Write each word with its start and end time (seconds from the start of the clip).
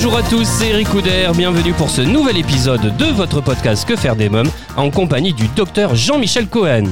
Bonjour 0.00 0.16
à 0.16 0.22
tous, 0.22 0.44
c'est 0.46 0.68
Eric 0.68 0.90
Couder, 0.90 1.28
bienvenue 1.36 1.72
pour 1.72 1.90
ce 1.90 2.00
nouvel 2.02 2.36
épisode 2.36 2.96
de 2.96 3.04
votre 3.06 3.40
podcast 3.40 3.84
Que 3.84 3.96
faire 3.96 4.14
des 4.14 4.28
mômes 4.28 4.48
en 4.76 4.90
compagnie 4.92 5.32
du 5.32 5.48
docteur 5.48 5.96
Jean-Michel 5.96 6.46
Cohen. 6.46 6.84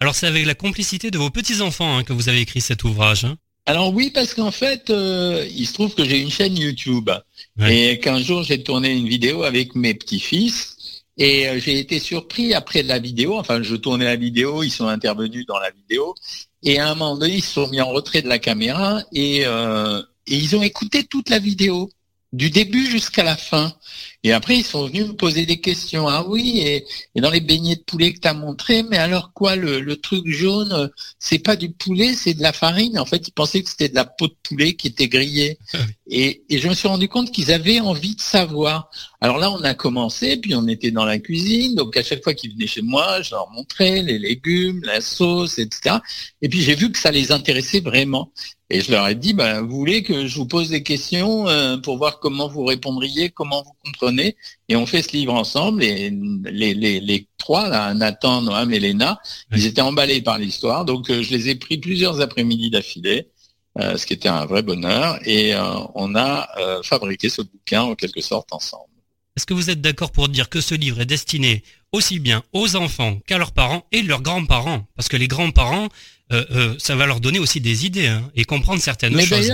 Alors 0.00 0.14
c'est 0.14 0.26
avec 0.26 0.46
la 0.46 0.54
complicité 0.54 1.10
de 1.10 1.18
vos 1.18 1.30
petits-enfants 1.30 1.96
hein, 1.98 2.04
que 2.04 2.12
vous 2.12 2.28
avez 2.28 2.40
écrit 2.40 2.60
cet 2.60 2.84
ouvrage. 2.84 3.24
hein. 3.24 3.36
Alors 3.68 3.92
oui, 3.92 4.10
parce 4.14 4.34
qu'en 4.34 4.52
fait, 4.52 4.90
euh, 4.90 5.44
il 5.52 5.66
se 5.66 5.72
trouve 5.72 5.94
que 5.94 6.04
j'ai 6.04 6.20
une 6.20 6.30
chaîne 6.30 6.56
YouTube 6.56 7.10
Ouais. 7.58 7.92
et 7.92 7.98
qu'un 7.98 8.20
jour 8.20 8.42
j'ai 8.42 8.62
tourné 8.62 8.92
une 8.94 9.08
vidéo 9.08 9.42
avec 9.42 9.74
mes 9.74 9.94
petits-fils 9.94 10.76
et 11.16 11.48
euh, 11.48 11.58
j'ai 11.58 11.78
été 11.78 11.98
surpris 11.98 12.54
après 12.54 12.82
la 12.82 12.98
vidéo. 12.98 13.38
Enfin, 13.38 13.62
je 13.62 13.74
tournais 13.76 14.04
la 14.04 14.16
vidéo, 14.16 14.62
ils 14.62 14.70
sont 14.70 14.88
intervenus 14.88 15.46
dans 15.46 15.58
la 15.58 15.70
vidéo 15.70 16.14
et 16.62 16.78
à 16.78 16.90
un 16.90 16.94
moment 16.94 17.16
donné, 17.16 17.36
ils 17.36 17.44
se 17.44 17.52
sont 17.52 17.68
mis 17.68 17.80
en 17.80 17.88
retrait 17.88 18.22
de 18.22 18.28
la 18.28 18.38
caméra 18.38 19.00
et, 19.12 19.42
euh, 19.46 20.02
et 20.26 20.36
ils 20.36 20.56
ont 20.56 20.62
écouté 20.62 21.04
toute 21.04 21.30
la 21.30 21.38
vidéo 21.38 21.90
du 22.32 22.50
début 22.50 22.86
jusqu'à 22.86 23.22
la 23.22 23.36
fin. 23.36 23.72
Et 24.24 24.32
après, 24.32 24.56
ils 24.56 24.64
sont 24.64 24.86
venus 24.86 25.06
me 25.06 25.12
poser 25.14 25.46
des 25.46 25.60
questions. 25.60 26.08
Ah 26.08 26.24
oui, 26.26 26.60
et, 26.60 26.84
et 27.14 27.20
dans 27.20 27.30
les 27.30 27.40
beignets 27.40 27.76
de 27.76 27.82
poulet 27.82 28.12
que 28.12 28.20
tu 28.20 28.28
as 28.28 28.34
montré, 28.34 28.82
mais 28.82 28.96
alors 28.98 29.32
quoi, 29.32 29.56
le, 29.56 29.80
le 29.80 29.96
truc 29.96 30.26
jaune, 30.26 30.72
euh, 30.72 30.88
c'est 31.18 31.38
pas 31.38 31.56
du 31.56 31.70
poulet, 31.70 32.14
c'est 32.14 32.34
de 32.34 32.42
la 32.42 32.52
farine. 32.52 32.98
En 32.98 33.04
fait, 33.04 33.28
ils 33.28 33.32
pensaient 33.32 33.62
que 33.62 33.70
c'était 33.70 33.88
de 33.88 33.94
la 33.94 34.04
peau 34.04 34.26
de 34.28 34.36
poulet 34.42 34.74
qui 34.74 34.88
était 34.88 35.08
grillée. 35.08 35.58
Ah 35.72 35.78
oui. 35.86 35.92
Et, 36.08 36.42
et 36.48 36.58
je 36.58 36.68
me 36.68 36.74
suis 36.74 36.88
rendu 36.88 37.08
compte 37.08 37.32
qu'ils 37.32 37.52
avaient 37.52 37.80
envie 37.80 38.14
de 38.14 38.20
savoir. 38.20 38.90
Alors 39.20 39.38
là, 39.38 39.50
on 39.50 39.62
a 39.62 39.74
commencé, 39.74 40.36
puis 40.36 40.54
on 40.54 40.66
était 40.68 40.90
dans 40.90 41.04
la 41.04 41.18
cuisine. 41.18 41.74
Donc 41.74 41.96
à 41.96 42.02
chaque 42.02 42.22
fois 42.22 42.34
qu'ils 42.34 42.52
venaient 42.52 42.66
chez 42.66 42.82
moi, 42.82 43.22
je 43.22 43.32
leur 43.32 43.50
montrais 43.50 44.02
les 44.02 44.18
légumes, 44.18 44.80
la 44.84 45.00
sauce, 45.00 45.58
etc. 45.58 45.96
Et 46.42 46.48
puis 46.48 46.62
j'ai 46.62 46.74
vu 46.74 46.92
que 46.92 46.98
ça 46.98 47.10
les 47.10 47.32
intéressait 47.32 47.80
vraiment. 47.80 48.32
Et 48.68 48.80
je 48.80 48.90
leur 48.90 49.06
ai 49.06 49.14
dit, 49.14 49.32
ben, 49.32 49.62
vous 49.62 49.76
voulez 49.76 50.02
que 50.02 50.26
je 50.26 50.36
vous 50.36 50.46
pose 50.46 50.70
des 50.70 50.82
questions 50.82 51.48
euh, 51.48 51.76
pour 51.76 51.98
voir 51.98 52.18
comment 52.18 52.48
vous 52.48 52.64
répondriez, 52.64 53.30
comment 53.30 53.62
vous 53.62 53.74
comprenez. 53.84 54.05
Et 54.68 54.76
on 54.76 54.86
fait 54.86 55.02
ce 55.02 55.12
livre 55.12 55.34
ensemble. 55.34 55.82
Et 55.82 56.10
les, 56.44 56.74
les, 56.74 57.00
les 57.00 57.28
trois, 57.38 57.68
là, 57.68 57.94
Nathan, 57.94 58.42
Noam 58.42 58.72
et 58.72 58.80
Léna, 58.80 59.18
Oui. 59.52 59.58
ils 59.58 59.66
étaient 59.66 59.80
emballés 59.80 60.20
par 60.22 60.38
l'histoire. 60.38 60.84
Donc 60.84 61.10
euh, 61.10 61.22
je 61.22 61.30
les 61.30 61.48
ai 61.48 61.54
pris 61.54 61.78
plusieurs 61.78 62.20
après-midi 62.20 62.70
d'affilée, 62.70 63.28
euh, 63.78 63.96
ce 63.96 64.06
qui 64.06 64.12
était 64.14 64.28
un 64.28 64.46
vrai 64.46 64.62
bonheur. 64.62 65.18
Et 65.24 65.54
euh, 65.54 65.62
on 65.94 66.14
a 66.14 66.48
fabriqué 66.82 67.28
ce 67.28 67.42
bouquin 67.42 67.82
en 67.82 67.94
quelque 67.94 68.20
sorte 68.20 68.52
ensemble. 68.52 68.84
Est-ce 69.36 69.46
que 69.46 69.54
vous 69.54 69.68
êtes 69.68 69.80
d'accord 69.80 70.12
pour 70.12 70.28
dire 70.28 70.48
que 70.48 70.60
ce 70.60 70.74
livre 70.74 71.00
est 71.00 71.06
destiné 71.06 71.62
aussi 71.92 72.18
bien 72.20 72.42
aux 72.52 72.74
enfants 72.76 73.18
qu'à 73.26 73.36
leurs 73.36 73.52
parents 73.52 73.84
et 73.92 74.02
leurs 74.02 74.22
grands-parents? 74.22 74.86
Parce 74.96 75.08
que 75.08 75.16
les 75.18 75.28
grands-parents, 75.28 75.88
ça 76.78 76.96
va 76.96 77.04
leur 77.06 77.20
donner 77.20 77.38
aussi 77.38 77.60
des 77.60 77.84
idées 77.84 78.06
hein, 78.06 78.30
et 78.34 78.44
comprendre 78.44 78.80
certaines 78.80 79.14
Mais 79.14 79.26
choses. 79.26 79.52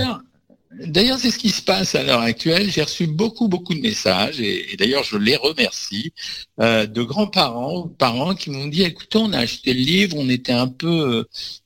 D'ailleurs, 0.79 1.19
c'est 1.19 1.31
ce 1.31 1.37
qui 1.37 1.49
se 1.49 1.61
passe 1.61 1.95
à 1.95 2.03
l'heure 2.03 2.21
actuelle. 2.21 2.69
J'ai 2.71 2.83
reçu 2.83 3.07
beaucoup, 3.07 3.47
beaucoup 3.47 3.73
de 3.73 3.79
messages, 3.81 4.39
et, 4.41 4.75
d'ailleurs, 4.77 5.03
je 5.03 5.17
les 5.17 5.35
remercie, 5.35 6.13
euh, 6.59 6.85
de 6.85 7.01
grands-parents 7.03 7.87
parents 7.87 8.35
qui 8.35 8.49
m'ont 8.49 8.67
dit, 8.67 8.83
écoutez, 8.83 9.17
on 9.17 9.33
a 9.33 9.39
acheté 9.39 9.73
le 9.73 9.79
livre, 9.81 10.17
on 10.17 10.29
était 10.29 10.51
un 10.53 10.67
peu, 10.67 10.87
euh, 11.19 11.23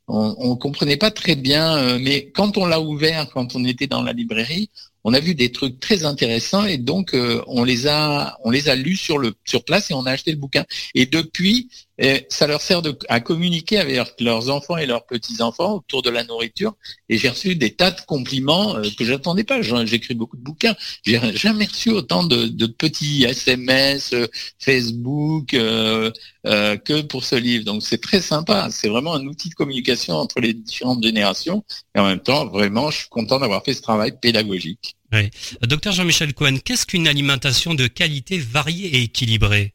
on, 0.08 0.36
on 0.40 0.56
comprenait 0.56 0.98
pas 0.98 1.12
très 1.12 1.36
bien, 1.36 1.78
euh, 1.78 2.00
mais 2.00 2.32
quand 2.32 2.58
on 2.58 2.66
l'a 2.66 2.82
ouvert, 2.82 3.30
quand 3.30 3.56
on 3.56 3.66
était 3.66 3.88
dans 3.88 4.02
la 4.02 4.14
librairie, 4.14 4.70
on 5.08 5.14
a 5.14 5.22
vu 5.22 5.36
des 5.36 5.54
trucs 5.54 5.80
très 5.80 6.04
intéressants 6.04 6.66
et 6.66 6.78
donc 6.78 7.14
euh, 7.14 7.42
on 7.48 7.64
les 7.64 7.88
a, 7.88 8.38
on 8.44 8.50
les 8.50 8.68
a 8.68 8.76
lus 8.76 8.98
sur 8.98 9.18
le 9.18 9.34
sur 9.46 9.64
place 9.64 9.90
et 9.90 9.94
on 9.94 10.06
a 10.06 10.12
acheté 10.12 10.32
le 10.32 10.38
bouquin. 10.38 10.66
Et 10.96 11.06
depuis, 11.06 11.70
euh, 12.02 12.20
ça 12.28 12.46
leur 12.46 12.60
sert 12.60 12.82
à 13.08 13.22
communiquer 13.22 13.78
avec 13.78 14.20
leurs 14.20 14.50
enfants 14.50 14.76
et 14.76 14.86
leurs 14.86 15.06
petits 15.06 15.42
enfants 15.42 15.76
autour 15.76 16.02
de 16.02 16.10
la 16.10 16.26
nourriture 16.26 16.76
et 17.08 17.18
j'ai 17.18 17.30
reçu 17.30 17.56
des 17.56 17.72
tas 17.72 17.92
de 17.92 18.02
compliments 18.02 18.76
euh, 18.76 18.84
que 19.00 19.06
j'attendais 19.06 19.46
pas. 19.46 19.62
J'écris 19.62 20.14
beaucoup 20.14 20.36
de 20.36 20.44
bouquins. 20.44 20.76
J'ai 21.06 21.22
jamais 21.38 21.66
reçu 21.66 21.92
autant 21.92 22.24
de, 22.26 22.66
petits 22.66 23.24
SMS, 23.24 24.14
Facebook 24.60 25.52
que 25.52 27.02
pour 27.04 27.24
ce 27.24 27.36
livre. 27.36 27.64
Donc 27.64 27.82
c'est 27.82 28.02
très 28.02 28.20
sympa. 28.20 28.68
C'est 28.72 28.90
vraiment 28.90 29.14
un 29.14 29.26
outil 29.26 29.48
de 29.48 29.56
communication 29.56 29.97
entre 30.10 30.40
les 30.40 30.54
différentes 30.54 31.04
générations. 31.04 31.64
Et 31.96 32.00
en 32.00 32.06
même 32.08 32.20
temps, 32.20 32.46
vraiment, 32.48 32.90
je 32.92 33.00
suis 33.00 33.10
content 33.10 33.40
d'avoir 33.40 33.64
fait 33.64 33.74
ce 33.74 33.82
travail 33.82 34.14
pédagogique. 34.20 34.96
Euh, 35.14 35.24
Docteur 35.62 35.94
Jean-Michel 35.94 36.34
Cohen, 36.34 36.58
qu'est-ce 36.64 36.86
qu'une 36.86 37.08
alimentation 37.08 37.74
de 37.74 37.88
qualité 37.88 38.38
variée 38.40 38.88
et 38.98 39.04
équilibrée? 39.04 39.74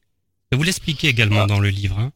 Vous 0.52 0.62
l'expliquez 0.62 1.08
également 1.08 1.42
Ah. 1.42 1.46
dans 1.46 1.60
le 1.60 1.70
livre. 1.70 1.98
hein. 1.98 2.12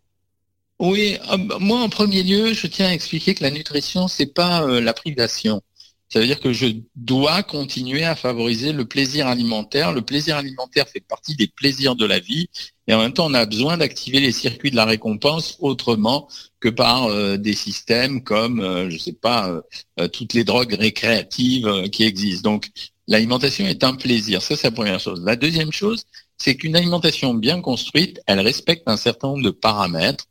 Oui, 0.79 1.17
euh, 1.33 1.39
moi 1.59 1.81
en 1.81 1.89
premier 1.89 2.23
lieu, 2.23 2.53
je 2.53 2.67
tiens 2.67 2.89
à 2.89 2.93
expliquer 2.93 3.35
que 3.35 3.43
la 3.43 3.51
nutrition, 3.51 4.09
c'est 4.09 4.27
pas 4.35 4.63
euh, 4.63 4.81
la 4.83 4.93
privation. 4.93 5.63
Ça 6.09 6.21
veut 6.21 6.27
dire 6.27 6.41
que 6.41 6.53
je 6.53 6.67
dois 6.95 7.43
continuer 7.43 8.05
à 8.05 8.15
favoriser 8.15 8.73
le 8.73 8.85
plaisir 8.85 9.27
alimentaire. 9.27 9.93
Le 9.93 10.03
plaisir 10.03 10.37
alimentaire 10.37 10.89
fait 10.89 11.01
partie 11.01 11.35
des 11.35 11.49
plaisirs 11.49 11.97
de 11.97 12.07
la 12.07 12.21
vie 12.21 12.49
et 12.89 12.95
en 12.95 13.01
même 13.01 13.13
temps, 13.13 13.27
on 13.27 13.35
a 13.35 13.47
besoin 13.47 13.77
d'activer 13.77 14.21
les 14.21 14.33
circuits 14.33 14.71
de 14.71 14.77
la 14.77 14.85
récompense 14.85 15.57
autrement 15.59 16.29
que 16.61 16.69
par 16.69 17.07
euh, 17.07 17.37
des 17.37 17.55
systèmes 17.55 18.23
comme, 18.23 18.61
euh, 18.61 18.89
je 18.91 18.99
sais 18.99 19.13
pas, 19.13 19.61
euh, 19.99 20.09
toutes 20.09 20.35
les 20.35 20.45
drogues 20.45 20.75
récréatives 20.75 21.89
qui 21.91 22.05
existent. 22.05 22.51
Donc, 22.51 22.71
l'alimentation 23.09 23.67
est 23.67 23.83
un 23.83 23.95
plaisir. 23.95 24.41
Ça, 24.41 24.57
c'est 24.57 24.69
la 24.69 24.73
première 24.73 25.01
chose. 25.01 25.23
La 25.25 25.37
deuxième 25.37 25.73
chose, 25.73 26.05
c'est 26.39 26.57
qu'une 26.57 26.77
alimentation 26.77 27.35
bien 27.35 27.61
construite, 27.61 28.21
elle 28.27 28.41
respecte 28.41 28.85
un 28.87 28.97
certain 28.97 29.29
nombre 29.29 29.43
de 29.43 29.51
paramètres. 29.51 30.27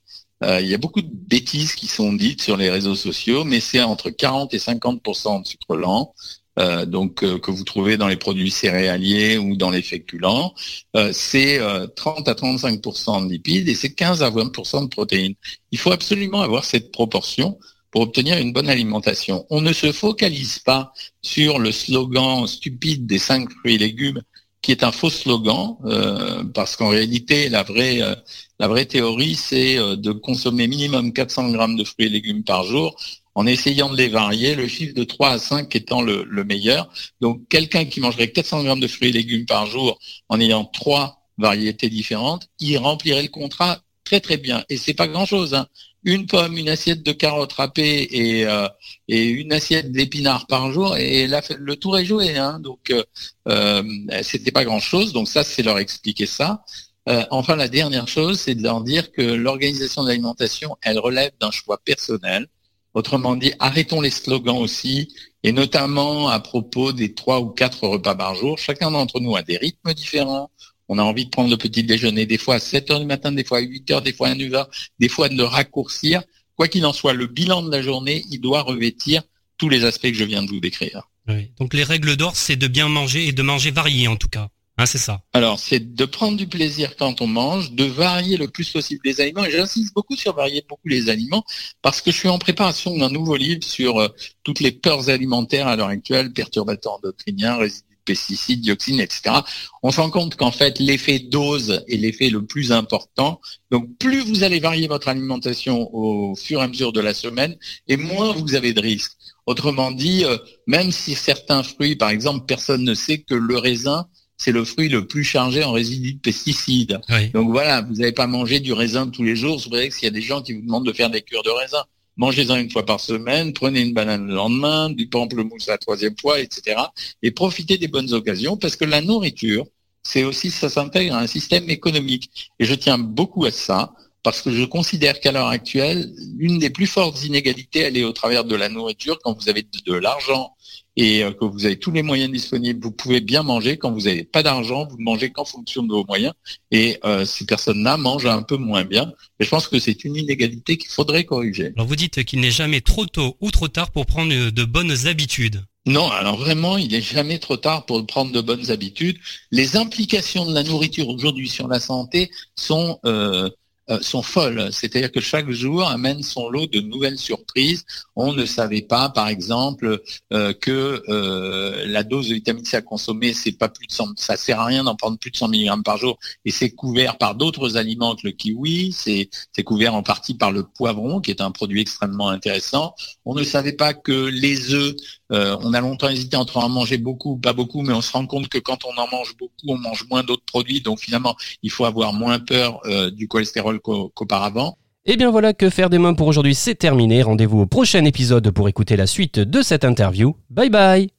Euh, 0.45 0.61
il 0.61 0.67
y 0.67 0.73
a 0.73 0.77
beaucoup 0.77 1.01
de 1.01 1.09
bêtises 1.11 1.75
qui 1.75 1.87
sont 1.87 2.13
dites 2.13 2.41
sur 2.41 2.57
les 2.57 2.69
réseaux 2.69 2.95
sociaux, 2.95 3.43
mais 3.43 3.59
c'est 3.59 3.81
entre 3.81 4.09
40 4.09 4.53
et 4.53 4.57
50% 4.57 5.41
de 5.41 5.47
sucre 5.47 5.75
lent, 5.75 6.13
euh, 6.59 6.85
donc 6.85 7.23
euh, 7.23 7.37
que 7.39 7.51
vous 7.51 7.63
trouvez 7.63 7.97
dans 7.97 8.07
les 8.07 8.15
produits 8.15 8.51
céréaliers 8.51 9.37
ou 9.37 9.55
dans 9.57 9.71
les 9.71 9.81
féculents. 9.81 10.53
Euh, 10.95 11.11
c'est 11.13 11.59
euh, 11.59 11.87
30 11.87 12.27
à 12.27 12.33
35% 12.33 13.25
de 13.25 13.31
lipides 13.31 13.67
et 13.67 13.75
c'est 13.75 13.93
15 13.93 14.23
à 14.23 14.29
20% 14.29 14.83
de 14.83 14.87
protéines. 14.87 15.35
Il 15.71 15.79
faut 15.79 15.91
absolument 15.91 16.41
avoir 16.41 16.63
cette 16.63 16.91
proportion 16.91 17.57
pour 17.91 18.01
obtenir 18.01 18.37
une 18.37 18.53
bonne 18.53 18.69
alimentation. 18.69 19.45
On 19.49 19.61
ne 19.61 19.73
se 19.73 19.91
focalise 19.91 20.59
pas 20.59 20.93
sur 21.21 21.59
le 21.59 21.71
slogan 21.71 22.45
stupide 22.45 23.05
des 23.05 23.19
cinq 23.19 23.49
fruits 23.51 23.75
et 23.75 23.77
légumes, 23.77 24.21
qui 24.65 24.71
est 24.71 24.83
un 24.83 24.91
faux 24.91 25.11
slogan, 25.11 25.77
euh, 25.85 26.43
parce 26.55 26.75
qu'en 26.75 26.89
réalité, 26.89 27.49
la 27.49 27.61
vraie 27.61 28.01
euh, 28.01 28.15
la 28.57 28.67
vraie 28.67 28.87
théorie, 28.87 29.35
c'est 29.35 29.77
euh, 29.77 29.95
de 29.95 30.11
consommer 30.11 30.65
minimum 30.65 31.13
400 31.13 31.51
grammes 31.51 31.75
de 31.75 31.83
fruits 31.83 32.07
et 32.07 32.09
légumes 32.09 32.43
par 32.43 32.63
jour 32.63 32.95
en 33.35 33.45
essayant 33.45 33.91
de 33.91 33.95
les 33.95 34.07
varier, 34.07 34.55
le 34.55 34.67
chiffre 34.67 34.95
de 34.95 35.03
3 35.03 35.29
à 35.29 35.37
5 35.37 35.75
étant 35.75 36.01
le, 36.01 36.23
le 36.23 36.43
meilleur. 36.43 36.89
Donc, 37.21 37.47
quelqu'un 37.47 37.85
qui 37.85 37.99
mangerait 37.99 38.31
400 38.31 38.63
grammes 38.63 38.79
de 38.79 38.87
fruits 38.87 39.09
et 39.09 39.11
légumes 39.11 39.45
par 39.45 39.67
jour 39.67 39.99
en 40.29 40.39
ayant 40.39 40.65
trois 40.65 41.21
variétés 41.37 41.89
différentes, 41.89 42.47
il 42.59 42.75
remplirait 42.79 43.21
le 43.21 43.29
contrat 43.29 43.81
très 44.03 44.19
très 44.19 44.37
bien. 44.37 44.63
Et 44.69 44.77
c'est 44.77 44.95
pas 44.95 45.07
grand-chose. 45.07 45.53
Hein. 45.53 45.67
Une 46.05 46.27
pomme, 46.27 46.57
une 46.57 46.69
assiette 46.69 47.03
de 47.03 47.11
carottes 47.11 47.53
râpées 47.53 48.07
et, 48.11 48.45
euh, 48.45 48.67
et 49.07 49.25
une 49.25 49.51
assiette 49.51 49.91
d'épinards 49.91 50.47
par 50.47 50.71
jour, 50.71 50.95
et 50.97 51.27
là, 51.27 51.41
le 51.57 51.75
tour 51.75 51.97
est 51.97 52.05
joué. 52.05 52.37
Hein. 52.37 52.59
Donc, 52.59 52.91
euh, 52.91 53.03
euh, 53.49 53.83
c'était 54.21 54.51
pas 54.51 54.63
grand-chose. 54.63 55.13
Donc 55.13 55.27
ça, 55.27 55.43
c'est 55.43 55.63
leur 55.63 55.79
expliquer 55.79 56.27
ça. 56.27 56.63
Euh, 57.07 57.23
enfin, 57.29 57.55
la 57.55 57.67
dernière 57.67 58.07
chose, 58.07 58.39
c'est 58.39 58.55
de 58.55 58.63
leur 58.63 58.81
dire 58.81 59.11
que 59.11 59.21
l'organisation 59.21 60.03
de 60.03 60.09
l'alimentation, 60.09 60.75
elle 60.81 60.99
relève 60.99 61.31
d'un 61.39 61.51
choix 61.51 61.79
personnel. 61.83 62.47
Autrement 62.93 63.35
dit, 63.35 63.53
arrêtons 63.59 63.99
les 63.99 64.09
slogans 64.09 64.57
aussi, 64.57 65.13
et 65.43 65.51
notamment 65.51 66.29
à 66.29 66.39
propos 66.39 66.93
des 66.93 67.13
trois 67.13 67.41
ou 67.41 67.49
quatre 67.49 67.87
repas 67.87 68.15
par 68.15 68.35
jour. 68.35 68.57
Chacun 68.57 68.89
d'entre 68.89 69.19
nous 69.19 69.35
a 69.35 69.41
des 69.41 69.57
rythmes 69.57 69.93
différents. 69.93 70.49
On 70.87 70.97
a 70.97 71.03
envie 71.03 71.25
de 71.25 71.29
prendre 71.29 71.49
le 71.49 71.57
petit 71.57 71.83
déjeuner 71.83 72.25
des 72.25 72.37
fois 72.37 72.55
à 72.55 72.59
7 72.59 72.91
heures 72.91 72.99
du 72.99 73.05
matin, 73.05 73.31
des 73.31 73.43
fois 73.43 73.59
à 73.59 73.61
8 73.61 73.91
heures, 73.91 74.01
des 74.01 74.13
fois 74.13 74.29
à 74.29 74.35
9 74.35 74.53
heures, 74.53 74.69
des 74.99 75.09
fois 75.09 75.29
de 75.29 75.35
le 75.35 75.43
raccourcir. 75.43 76.21
Quoi 76.55 76.67
qu'il 76.67 76.85
en 76.85 76.93
soit, 76.93 77.13
le 77.13 77.27
bilan 77.27 77.63
de 77.63 77.71
la 77.71 77.81
journée, 77.81 78.23
il 78.31 78.39
doit 78.39 78.61
revêtir 78.61 79.23
tous 79.57 79.69
les 79.69 79.83
aspects 79.83 80.07
que 80.07 80.13
je 80.13 80.23
viens 80.23 80.43
de 80.43 80.49
vous 80.49 80.59
décrire. 80.59 81.09
Oui. 81.27 81.51
Donc 81.59 81.73
les 81.73 81.83
règles 81.83 82.15
d'or, 82.15 82.35
c'est 82.35 82.55
de 82.55 82.67
bien 82.67 82.87
manger 82.87 83.27
et 83.27 83.31
de 83.31 83.41
manger 83.41 83.71
varié 83.71 84.07
en 84.07 84.15
tout 84.15 84.27
cas. 84.27 84.49
Hein, 84.77 84.85
c'est 84.85 84.97
ça. 84.97 85.21
Alors, 85.31 85.57
c'est 85.57 85.95
de 85.95 86.05
prendre 86.05 86.35
du 86.37 86.47
plaisir 86.47 86.97
quand 86.97 87.21
on 87.21 87.27
mange, 87.27 87.71
de 87.71 87.85
varier 87.85 88.35
le 88.35 88.49
plus 88.49 88.69
possible 88.69 89.01
les 89.05 89.21
aliments. 89.21 89.45
Et 89.45 89.51
j'insiste 89.51 89.93
beaucoup 89.93 90.17
sur 90.17 90.35
varier 90.35 90.65
beaucoup 90.67 90.89
les 90.89 91.09
aliments 91.09 91.45
parce 91.81 92.01
que 92.01 92.11
je 92.11 92.17
suis 92.17 92.27
en 92.27 92.37
préparation 92.39 92.97
d'un 92.97 93.09
nouveau 93.09 93.37
livre 93.37 93.63
sur 93.63 93.97
euh, 93.97 94.09
toutes 94.43 94.59
les 94.59 94.71
peurs 94.71 95.09
alimentaires 95.09 95.67
à 95.67 95.77
l'heure 95.77 95.87
actuelle, 95.87 96.33
perturbateurs 96.33 96.95
endocriniens, 96.95 97.55
résidus 97.55 97.94
pesticides, 98.05 98.61
dioxines, 98.61 98.99
etc. 98.99 99.35
On 99.83 99.91
se 99.91 99.99
rend 99.99 100.09
compte 100.09 100.35
qu'en 100.35 100.51
fait, 100.51 100.79
l'effet 100.79 101.19
dose 101.19 101.83
est 101.87 101.97
l'effet 101.97 102.29
le 102.29 102.45
plus 102.45 102.71
important. 102.71 103.41
Donc, 103.71 103.89
plus 103.97 104.21
vous 104.21 104.43
allez 104.43 104.59
varier 104.59 104.87
votre 104.87 105.07
alimentation 105.07 105.89
au 105.93 106.35
fur 106.35 106.61
et 106.61 106.63
à 106.63 106.67
mesure 106.67 106.93
de 106.93 107.01
la 107.01 107.13
semaine, 107.13 107.57
et 107.87 107.97
moins 107.97 108.31
vous 108.33 108.55
avez 108.55 108.73
de 108.73 108.81
risques. 108.81 109.17
Autrement 109.45 109.91
dit, 109.91 110.23
euh, 110.25 110.37
même 110.65 110.91
si 110.91 111.13
certains 111.15 111.63
fruits, 111.63 111.95
par 111.95 112.09
exemple, 112.09 112.45
personne 112.45 112.83
ne 112.83 112.93
sait 112.93 113.19
que 113.19 113.35
le 113.35 113.57
raisin 113.57 114.07
c'est 114.37 114.51
le 114.51 114.65
fruit 114.65 114.89
le 114.89 115.07
plus 115.07 115.23
chargé 115.23 115.63
en 115.63 115.71
résidus 115.71 116.15
de 116.15 116.19
pesticides. 116.19 116.99
Donc 117.33 117.51
voilà, 117.51 117.81
vous 117.81 117.93
n'avez 117.93 118.11
pas 118.11 118.27
mangé 118.27 118.59
du 118.59 118.73
raisin 118.73 119.07
tous 119.07 119.23
les 119.23 119.35
jours. 119.35 119.61
C'est 119.61 119.69
vrai 119.69 119.89
que 119.89 119.95
s'il 119.95 120.03
y 120.03 120.07
a 120.07 120.11
des 120.11 120.21
gens 120.21 120.41
qui 120.41 120.53
vous 120.53 120.61
demandent 120.61 120.85
de 120.85 120.93
faire 120.93 121.09
des 121.09 121.21
cures 121.21 121.43
de 121.43 121.49
raisin, 121.49 121.83
mangez-en 122.17 122.55
une 122.57 122.71
fois 122.71 122.85
par 122.85 122.99
semaine, 122.99 123.53
prenez 123.53 123.81
une 123.81 123.93
banane 123.93 124.27
le 124.27 124.35
lendemain, 124.35 124.89
du 124.89 125.07
pamplemousse 125.07 125.67
la 125.67 125.77
troisième 125.77 126.15
fois, 126.19 126.39
etc. 126.39 126.81
Et 127.21 127.31
profitez 127.31 127.77
des 127.77 127.87
bonnes 127.87 128.13
occasions 128.13 128.57
parce 128.57 128.75
que 128.75 128.85
la 128.85 129.01
nourriture, 129.01 129.65
c'est 130.03 130.23
aussi, 130.23 130.51
ça 130.51 130.69
s'intègre 130.69 131.15
à 131.15 131.19
un 131.19 131.27
système 131.27 131.69
économique. 131.69 132.51
Et 132.59 132.65
je 132.65 132.75
tiens 132.75 132.97
beaucoup 132.97 133.45
à 133.45 133.51
ça 133.51 133.93
parce 134.23 134.41
que 134.41 134.51
je 134.51 134.63
considère 134.65 135.19
qu'à 135.19 135.31
l'heure 135.31 135.47
actuelle, 135.47 136.11
une 136.39 136.57
des 136.57 136.69
plus 136.69 136.87
fortes 136.87 137.23
inégalités, 137.23 137.79
elle 137.79 137.97
est 137.97 138.03
au 138.03 138.11
travers 138.11 138.43
de 138.43 138.55
la 138.55 138.69
nourriture. 138.69 139.19
Quand 139.23 139.33
vous 139.33 139.49
avez 139.49 139.63
de 139.63 139.93
l'argent 139.93 140.55
et 140.97 141.23
euh, 141.23 141.31
que 141.31 141.45
vous 141.45 141.65
avez 141.65 141.77
tous 141.77 141.91
les 141.91 142.03
moyens 142.03 142.31
disponibles, 142.31 142.83
vous 142.83 142.91
pouvez 142.91 143.21
bien 143.21 143.43
manger. 143.43 143.77
Quand 143.77 143.91
vous 143.91 144.01
n'avez 144.01 144.23
pas 144.23 144.43
d'argent, 144.43 144.87
vous 144.87 144.97
ne 144.97 145.03
mangez 145.03 145.31
qu'en 145.31 145.45
fonction 145.45 145.83
de 145.83 145.91
vos 145.91 146.05
moyens. 146.05 146.33
Et 146.71 146.97
euh, 147.03 147.25
ces 147.25 147.45
personnes-là 147.45 147.97
mangent 147.97 148.25
un 148.25 148.43
peu 148.43 148.57
moins 148.57 148.83
bien. 148.83 149.11
Et 149.39 149.45
je 149.45 149.49
pense 149.49 149.67
que 149.67 149.79
c'est 149.79 150.03
une 150.05 150.15
inégalité 150.15 150.77
qu'il 150.77 150.89
faudrait 150.89 151.25
corriger. 151.25 151.73
Alors 151.75 151.87
vous 151.87 151.95
dites 151.95 152.23
qu'il 152.23 152.39
n'est 152.39 152.51
jamais 152.51 152.81
trop 152.81 153.05
tôt 153.05 153.37
ou 153.41 153.51
trop 153.51 153.67
tard 153.67 153.91
pour 153.91 154.05
prendre 154.05 154.51
de 154.51 154.63
bonnes 154.63 155.07
habitudes. 155.07 155.63
Non, 155.87 156.09
alors 156.09 156.37
vraiment, 156.37 156.77
il 156.77 156.91
n'est 156.91 157.01
jamais 157.01 157.37
trop 157.37 157.57
tard 157.57 157.85
pour 157.85 158.03
prendre 158.07 158.31
de 158.31 158.41
bonnes 158.41 158.71
habitudes. 158.71 159.19
Les 159.51 159.77
implications 159.77 160.45
de 160.45 160.53
la 160.53 160.63
nourriture 160.63 161.09
aujourd'hui 161.09 161.47
sur 161.47 161.67
la 161.67 161.79
santé 161.79 162.31
sont 162.55 162.99
euh, 163.05 163.49
euh, 163.89 163.99
sont 164.01 164.23
folles. 164.23 164.69
C'est-à-dire 164.71 165.11
que 165.11 165.21
chaque 165.21 165.49
jour 165.51 165.87
amène 165.87 166.23
son 166.23 166.49
lot 166.49 166.65
de 166.65 166.79
nouvelles 166.79 167.19
surprises. 167.19 167.85
On 168.15 168.33
ne 168.33 168.45
savait 168.45 168.81
pas, 168.81 169.09
par 169.09 169.27
exemple, 169.27 170.01
euh, 170.33 170.53
que 170.53 171.03
euh, 171.07 171.85
la 171.85 172.03
dose 172.03 172.29
de 172.29 172.33
vitamine 172.33 172.65
C 172.65 172.77
à 172.77 172.81
consommer, 172.81 173.33
c'est 173.33 173.51
pas 173.51 173.69
plus 173.69 173.87
de 173.87 173.91
100, 173.91 174.17
ça 174.17 174.37
sert 174.37 174.59
à 174.59 174.65
rien 174.65 174.83
d'en 174.83 174.95
prendre 174.95 175.19
plus 175.19 175.29
de 175.29 175.37
100 175.37 175.49
mg 175.49 175.83
par 175.83 175.97
jour, 175.97 176.17
et 176.45 176.51
c'est 176.51 176.71
couvert 176.71 177.17
par 177.19 177.35
d'autres 177.35 177.77
aliments 177.77 178.15
que 178.15 178.21
le 178.25 178.31
kiwi. 178.31 178.91
C'est 178.91 179.29
couvert 179.63 179.93
en 179.93 180.01
partie 180.01 180.33
par 180.33 180.51
le 180.51 180.63
poivron, 180.63 181.21
qui 181.21 181.31
est 181.31 181.41
un 181.41 181.51
produit 181.51 181.81
extrêmement 181.81 182.29
intéressant. 182.29 182.95
On 183.23 183.35
ne 183.35 183.43
savait 183.43 183.73
pas 183.73 183.93
que 183.93 184.25
les 184.29 184.73
œufs 184.73 184.95
euh, 185.31 185.57
on 185.61 185.73
a 185.73 185.81
longtemps 185.81 186.09
hésité 186.09 186.37
entre 186.37 186.57
en 186.57 186.69
manger 186.69 186.97
beaucoup 186.97 187.31
ou 187.31 187.37
pas 187.37 187.53
beaucoup, 187.53 187.81
mais 187.81 187.93
on 187.93 188.01
se 188.01 188.11
rend 188.11 188.27
compte 188.27 188.47
que 188.47 188.59
quand 188.59 188.85
on 188.85 188.95
en 188.99 189.07
mange 189.09 189.35
beaucoup, 189.37 189.53
on 189.67 189.77
mange 189.77 190.05
moins 190.09 190.23
d'autres 190.23 190.45
produits. 190.45 190.81
Donc 190.81 190.99
finalement, 190.99 191.35
il 191.63 191.71
faut 191.71 191.85
avoir 191.85 192.13
moins 192.13 192.39
peur 192.39 192.79
euh, 192.85 193.09
du 193.09 193.27
cholestérol 193.27 193.74
qu'auparavant. 193.79 194.77
Et 195.05 195.17
bien 195.17 195.29
voilà 195.29 195.53
que 195.53 195.69
faire 195.69 195.89
des 195.89 195.99
mains 195.99 196.15
pour 196.15 196.27
aujourd'hui, 196.27 196.55
c'est 196.55 196.75
terminé. 196.75 197.21
Rendez-vous 197.21 197.61
au 197.61 197.65
prochain 197.67 198.03
épisode 198.05 198.49
pour 198.51 198.67
écouter 198.67 198.97
la 198.97 199.05
suite 199.05 199.39
de 199.39 199.61
cette 199.61 199.85
interview. 199.85 200.35
Bye 200.49 200.69
bye 200.69 201.09